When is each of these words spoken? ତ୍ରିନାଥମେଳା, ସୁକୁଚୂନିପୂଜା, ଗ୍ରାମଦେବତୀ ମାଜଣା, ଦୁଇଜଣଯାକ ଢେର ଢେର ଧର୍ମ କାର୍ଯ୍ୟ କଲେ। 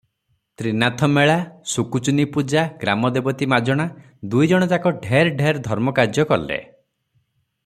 ତ୍ରିନାଥମେଳା, 0.61 1.35
ସୁକୁଚୂନିପୂଜା, 1.73 2.63
ଗ୍ରାମଦେବତୀ 2.85 3.49
ମାଜଣା, 3.55 3.87
ଦୁଇଜଣଯାକ 4.33 4.97
ଢେର 5.07 5.39
ଢେର 5.43 5.65
ଧର୍ମ 5.71 5.99
କାର୍ଯ୍ୟ 6.01 6.31
କଲେ। 6.35 6.61